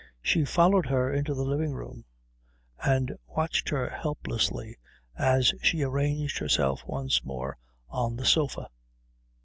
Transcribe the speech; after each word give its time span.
She 0.23 0.45
followed 0.45 0.87
her 0.87 1.13
into 1.13 1.35
the 1.35 1.45
living 1.45 1.73
room 1.75 2.05
and 2.83 3.15
watched 3.27 3.69
her 3.69 3.87
helplessly 3.87 4.79
as 5.15 5.53
she 5.61 5.83
arranged 5.83 6.39
herself 6.39 6.83
once 6.87 7.23
more 7.23 7.59
on 7.87 8.15
the 8.15 8.25
sofa. 8.25 8.69